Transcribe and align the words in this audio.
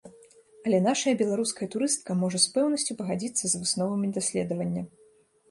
Але 0.69 0.77
нашая 0.85 1.11
беларуская 1.19 1.67
турыстка 1.75 2.15
можа 2.23 2.41
з 2.47 2.55
пэўнасцю 2.57 2.97
пагадзіцца 3.03 3.45
з 3.53 3.63
высновамі 3.67 4.11
даследавання. 4.19 4.83